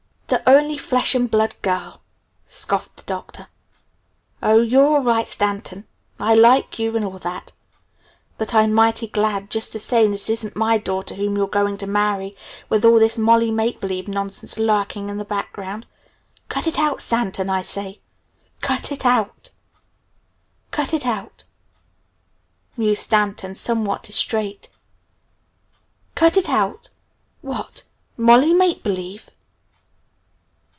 [0.27, 2.01] "The only 'flesh and blood' girl?"
[2.47, 3.47] scoffed the Doctor.
[4.41, 5.87] "Oh, you're all right, Stanton.
[6.21, 7.51] I like you and all that.
[8.37, 11.77] But I'm mighty glad just the same that it isn't my daughter whom you're going
[11.79, 12.33] to marry,
[12.69, 15.85] with all this 'Molly Make Believe' nonsense lurking in the background.
[16.47, 17.99] Cut it out, Stanton, I say.
[18.61, 19.49] Cut it out!"
[20.71, 21.43] "Cut it out?"
[22.77, 24.69] mused Stanton somewhat distrait.
[26.15, 26.87] "Cut it out?
[27.41, 27.83] What!
[28.15, 29.29] Molly Make Believe?"